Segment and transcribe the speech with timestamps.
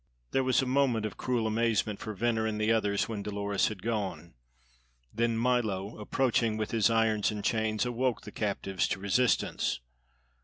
[0.31, 3.83] There was a moment of cruel amazement for Venner and the others when Dolores had
[3.83, 4.33] gone;
[5.13, 9.79] then Milo, approaching with his irons and chains, awoke the captives to resistance.